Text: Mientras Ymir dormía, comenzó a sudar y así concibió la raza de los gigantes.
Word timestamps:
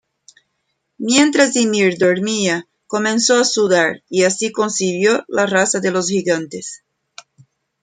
Mientras 0.97 1.53
Ymir 1.55 1.99
dormía, 1.99 2.67
comenzó 2.87 3.37
a 3.39 3.45
sudar 3.45 4.01
y 4.09 4.23
así 4.23 4.51
concibió 4.51 5.23
la 5.27 5.45
raza 5.45 5.79
de 5.79 5.91
los 5.91 6.09
gigantes. 6.09 6.83